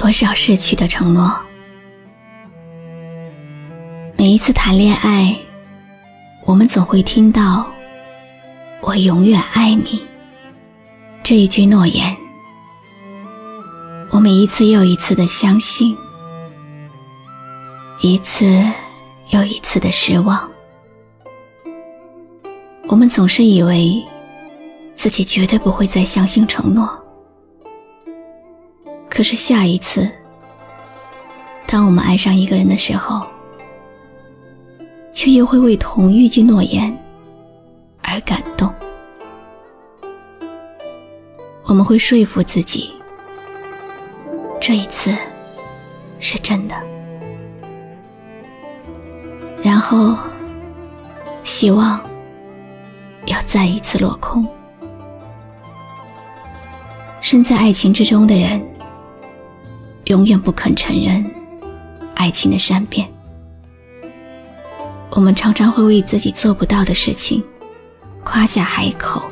[0.00, 1.30] 多少逝去的承诺？
[4.16, 5.36] 每一次谈恋爱，
[6.46, 7.66] 我们总会听到
[8.80, 10.02] “我永远爱你”
[11.22, 12.16] 这一句诺言。
[14.08, 15.94] 我们一次又一次的相信，
[18.00, 18.64] 一次
[19.32, 20.50] 又一次的失望。
[22.88, 24.02] 我们总是以为
[24.96, 26.90] 自己绝对不会再相信承诺。
[29.20, 30.08] 可是下一次，
[31.66, 33.26] 当我们爱上一个人的时候，
[35.12, 36.90] 却又会为同一句诺言
[38.02, 38.72] 而感动。
[41.64, 42.94] 我们会说服自己，
[44.58, 45.14] 这一次
[46.18, 46.74] 是真的，
[49.62, 50.16] 然后
[51.44, 52.02] 希望
[53.26, 54.46] 要再一次落空。
[57.20, 58.69] 身在爱情之中的人。
[60.10, 61.24] 永远不肯承认
[62.16, 63.08] 爱情的善变。
[65.12, 67.40] 我们常常会为自己做不到的事情
[68.24, 69.22] 夸下海口。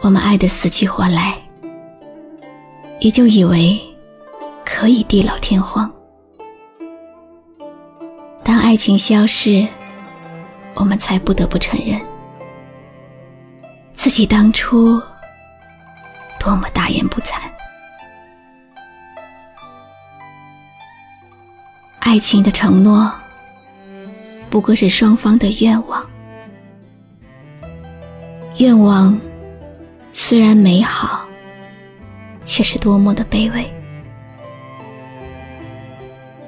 [0.00, 1.36] 我们爱得死去活来，
[3.00, 3.78] 也就以为
[4.64, 5.92] 可以地老天荒。
[8.42, 9.68] 当爱情消逝，
[10.72, 12.00] 我们才不得不承认
[13.92, 14.98] 自己当初
[16.40, 17.36] 多么大言不惭。
[22.08, 23.12] 爱情的承诺，
[24.48, 26.02] 不过是双方的愿望。
[28.56, 29.20] 愿望
[30.14, 31.28] 虽然美好，
[32.46, 33.62] 却是多么的卑微。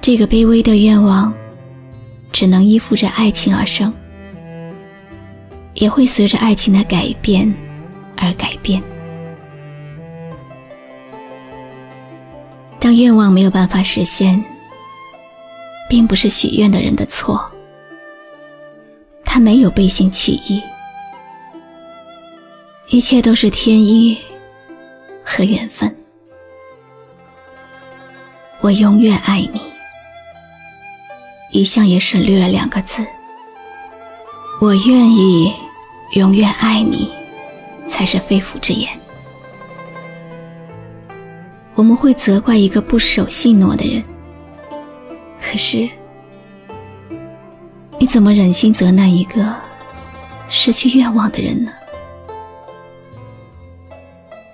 [0.00, 1.34] 这个卑微的愿望，
[2.30, 3.92] 只能依附着爱情而生，
[5.74, 7.52] 也会随着爱情的改变
[8.16, 8.80] 而改变。
[12.78, 14.40] 当愿望没有办法实现。
[15.88, 17.50] 并不是许愿的人的错，
[19.24, 20.62] 他没有背信弃义，
[22.90, 24.18] 一切都是天意
[25.24, 25.94] 和缘分。
[28.60, 29.60] 我永远爱你，
[31.52, 33.04] 一向也省略了两个字。
[34.60, 35.52] 我愿意
[36.16, 37.10] 永远爱你，
[37.88, 38.90] 才是肺腑之言。
[41.74, 44.02] 我们会责怪一个不守信诺的人。
[45.50, 45.88] 可是，
[47.98, 49.56] 你怎么忍心责难一个
[50.50, 51.72] 失去愿望的人呢？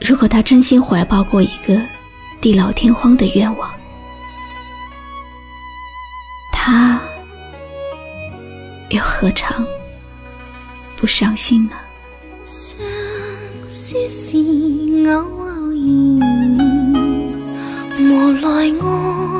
[0.00, 1.80] 如果他真心怀抱过一个
[2.40, 3.70] 地老天荒的愿望，
[6.52, 7.00] 他
[8.88, 9.64] 又何尝
[10.96, 11.76] 不伤心呢？
[12.44, 14.36] 是是
[15.08, 15.70] 偶然
[17.96, 18.48] 无奈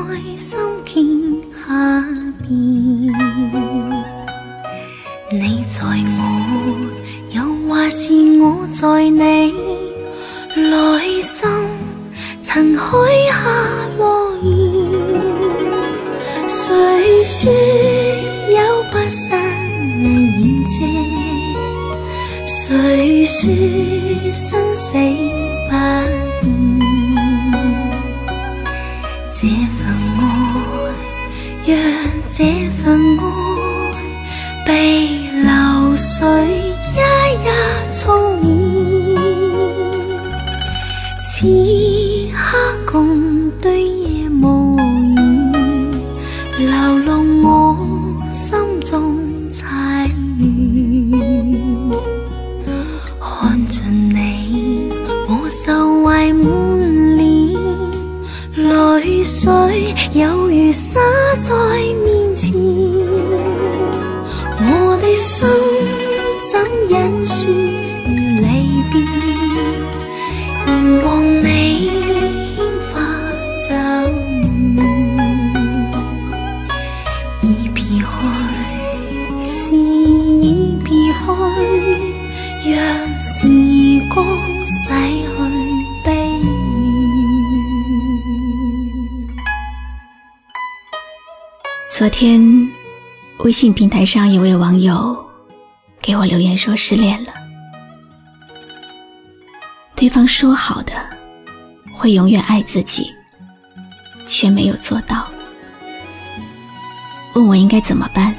[0.07, 1.40] 爱心境
[2.47, 2.51] 边，
[5.31, 5.79] 你在
[6.17, 6.21] 我，
[7.31, 7.37] 又
[7.67, 8.01] 或是
[8.41, 9.53] 我在你
[10.55, 11.47] 内心，
[12.43, 12.77] 曾许
[13.29, 13.33] 下
[13.97, 14.01] 诺
[14.43, 14.49] 言。
[16.47, 17.51] 谁说
[18.49, 18.57] 有
[18.91, 19.29] 不散
[20.01, 20.03] 宴
[20.65, 20.75] 席？
[22.45, 23.39] 谁说
[24.33, 24.93] 生死
[25.69, 26.20] 不？
[32.33, 33.23] 这份爱
[34.65, 35.07] 被
[35.41, 36.25] 流水
[36.93, 36.99] 一
[37.43, 37.47] 一
[37.93, 38.47] 冲染
[41.27, 41.45] 此
[42.33, 42.57] 刻
[42.89, 45.91] 共对夜无言
[46.57, 47.09] 流露
[47.43, 47.45] 我
[48.31, 49.19] 心中
[49.51, 49.65] 凄
[50.39, 50.49] 怨
[53.19, 54.89] 看着你
[55.27, 57.59] 我愁怀满脸
[58.55, 61.01] 泪水有如洒
[61.41, 61.53] 在
[62.05, 62.10] 面。
[92.01, 92.41] 昨天，
[93.43, 95.15] 微信平台上有位网友
[96.01, 97.31] 给我留言说失恋了。
[99.93, 100.93] 对方说好的
[101.93, 103.13] 会永远爱自己，
[104.25, 105.27] 却没有做到，
[107.35, 108.35] 问我应该怎么办。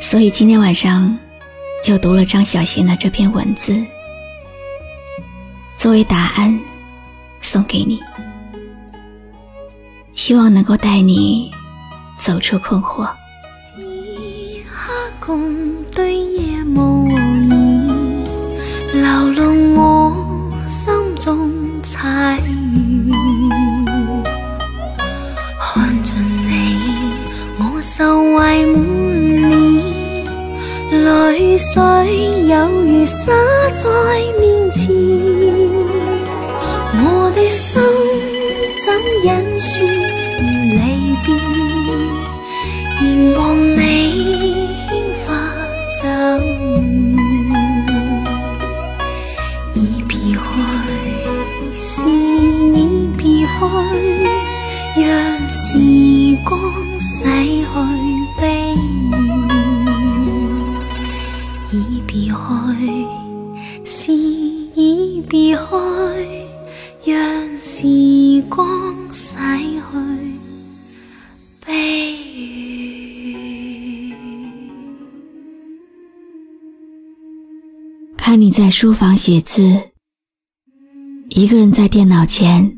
[0.00, 1.18] 所以今天晚上
[1.82, 3.84] 就读了张小娴的这篇文字，
[5.76, 6.60] 作为答案
[7.40, 8.00] 送给你，
[10.14, 11.52] 希望能够带你。
[12.24, 13.08] 走出困惑。
[13.64, 13.82] 此
[14.70, 18.24] 刻共对夜无言，
[18.92, 19.02] 流
[19.34, 19.40] 露
[19.74, 19.82] 我
[20.68, 21.50] 心中
[21.82, 21.98] 凄
[22.36, 23.10] 怨。
[25.58, 26.16] 看尽
[26.48, 26.78] 你，
[27.58, 28.74] 我受怀满
[30.92, 31.72] 脸，泪水
[32.46, 33.32] 有如洒
[33.82, 33.88] 在
[34.38, 34.94] 面前，
[36.94, 37.82] 我的心
[38.84, 38.86] 怎
[39.24, 39.84] 忍说
[40.70, 41.71] 离别？
[43.00, 43.40] 凝望
[43.74, 43.80] 你
[44.88, 44.90] 牵
[45.24, 45.28] 发
[46.00, 46.02] 走，
[49.74, 49.78] 已
[50.08, 50.40] 别去，
[51.74, 51.84] 是
[52.74, 52.76] 已
[53.16, 53.50] 别去，
[55.00, 55.04] 让
[55.48, 55.58] 时
[56.44, 56.50] 光
[57.00, 57.66] 洗去
[58.40, 58.40] 悲
[61.72, 61.74] 已
[62.06, 62.34] 别去，
[63.84, 65.60] 是已别去，
[67.04, 67.14] 让
[67.58, 68.91] 时光
[78.44, 79.80] 你在书房写字，
[81.28, 82.76] 一个人在电脑前，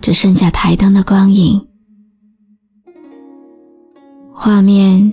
[0.00, 1.66] 只剩下台灯的光影，
[4.32, 5.12] 画面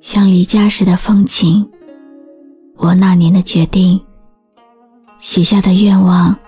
[0.00, 1.68] 像离家时的风景。
[2.76, 4.00] 我那年的决定，
[5.18, 6.38] 许下的愿望，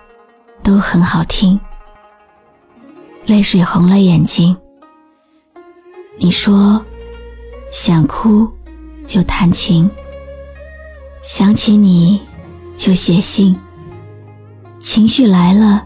[0.63, 1.59] 都很好听。
[3.25, 4.55] 泪水红了眼睛。
[6.17, 6.81] 你说，
[7.73, 8.49] 想哭
[9.05, 9.91] 就弹琴。
[11.21, 12.19] 想起你，
[12.79, 13.53] 就写信。
[14.79, 15.85] 情绪来了，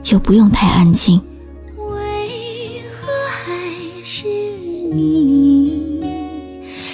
[0.00, 1.20] 就不用太安静。
[1.76, 3.52] 为何还
[4.04, 4.28] 是
[4.94, 6.00] 你？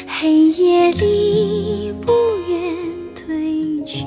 [0.08, 2.12] 黑夜里不
[2.48, 2.74] 愿
[3.14, 4.06] 退去。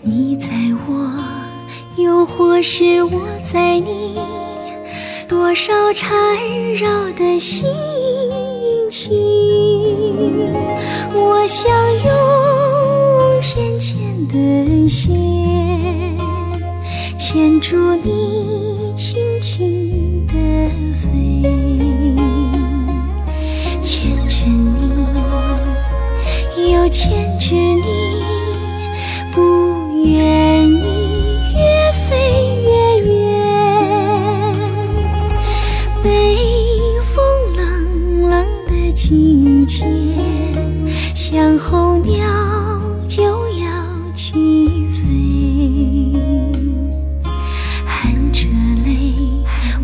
[0.00, 0.52] 你在
[0.86, 1.12] 我，
[2.00, 4.16] 又或是我在你？
[5.26, 6.16] 多少缠
[6.76, 7.66] 绕的心
[8.88, 9.75] 情。
[11.14, 11.70] 我想
[12.04, 13.96] 用浅浅
[14.28, 15.14] 的线
[17.16, 20.34] 牵住你，轻轻的
[21.02, 21.42] 飞，
[39.08, 39.84] 季节。
[41.14, 42.26] 像候鸟
[43.06, 46.12] 就要起飞，
[47.86, 48.48] 含着
[48.84, 49.14] 泪，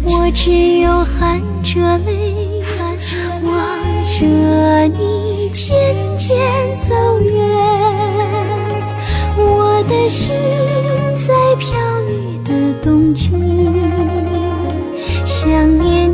[0.03, 2.65] 我只有含着泪，
[3.45, 3.55] 望
[4.05, 4.27] 着
[4.89, 5.79] 你渐
[6.17, 6.37] 渐
[6.89, 7.33] 走远。
[9.39, 10.35] 我的心
[11.17, 11.71] 在飘
[12.09, 13.31] 雨的冬季，
[15.25, 15.49] 想
[15.79, 16.12] 念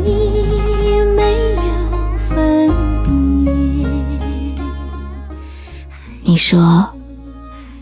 [6.39, 6.89] 说，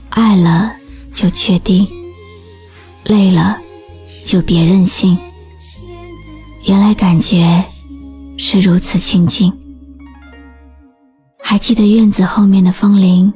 [0.09, 0.75] 爱了
[1.13, 1.87] 就确定，
[3.03, 3.55] 累了
[4.25, 5.15] 就别任性。
[6.65, 7.63] 原来感觉
[8.37, 9.53] 是如此亲近。
[11.39, 13.31] 还记得院子后面的风铃，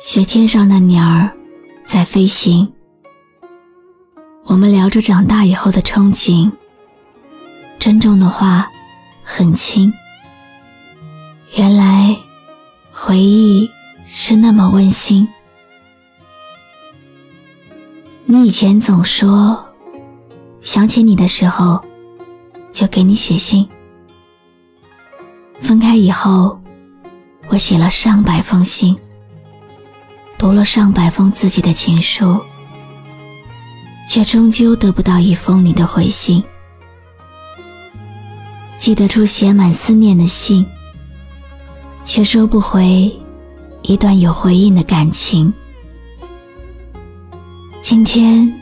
[0.00, 1.30] 雪天上的鸟儿
[1.86, 2.70] 在飞行。
[4.44, 6.50] 我们聊着长大以后的憧憬，
[7.78, 8.68] 珍重的话
[9.22, 9.90] 很轻。
[11.54, 12.14] 原来
[12.90, 13.70] 回忆。
[14.06, 15.26] 是那么温馨。
[18.24, 19.64] 你以前总说，
[20.62, 21.80] 想起你的时候，
[22.72, 23.68] 就给你写信。
[25.60, 26.60] 分开以后，
[27.48, 28.96] 我写了上百封信，
[30.38, 32.40] 读了上百封自己的情书，
[34.08, 36.42] 却终究得不到一封你的回信。
[38.78, 40.64] 寄得出写满思念的信，
[42.04, 43.10] 却收不回
[43.88, 45.52] 一段有回应的感情。
[47.80, 48.52] 今天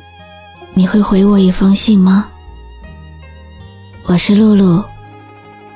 [0.74, 2.28] 你会回我一封信吗？
[4.04, 4.84] 我是露露，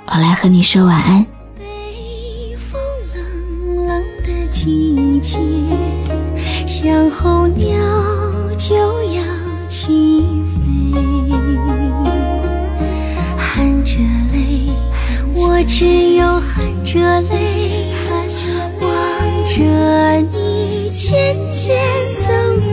[0.05, 1.25] 我来和你说晚安。
[1.57, 2.79] 北风
[3.15, 5.39] 冷冷的季节，
[6.67, 7.67] 像候鸟
[8.59, 8.77] 就
[9.15, 9.23] 要
[9.67, 10.27] 起
[10.57, 10.93] 飞，
[13.39, 13.97] 含着
[14.31, 14.71] 泪，
[15.35, 17.48] 我只有含着泪，
[21.69, 21.77] 渐
[22.25, 22.33] 走
[22.63, 22.73] 远，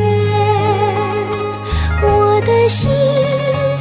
[2.01, 2.89] 我的心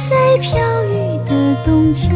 [0.09, 2.09] 在飘雨的冬季。